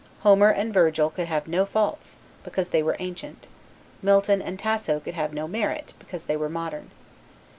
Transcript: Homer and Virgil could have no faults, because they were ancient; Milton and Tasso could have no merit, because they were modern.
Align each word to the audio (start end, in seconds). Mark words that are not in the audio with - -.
Homer 0.21 0.49
and 0.49 0.73
Virgil 0.73 1.11
could 1.11 1.27
have 1.27 1.47
no 1.47 1.63
faults, 1.63 2.15
because 2.43 2.69
they 2.69 2.81
were 2.81 2.95
ancient; 2.97 3.47
Milton 4.01 4.41
and 4.41 4.57
Tasso 4.57 4.99
could 4.99 5.13
have 5.13 5.31
no 5.31 5.47
merit, 5.47 5.93
because 5.99 6.23
they 6.23 6.35
were 6.35 6.49
modern. 6.49 6.89